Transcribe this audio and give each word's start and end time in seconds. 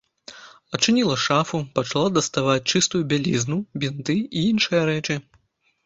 Адчыніла 0.77 1.17
шафу, 1.25 1.57
пачала 1.77 2.09
даставаць 2.17 2.57
чыстую 2.71 3.03
бялізну, 3.15 3.61
бінты 3.85 4.21
і 4.37 4.49
іншыя 4.51 4.81
рэчы. 4.93 5.25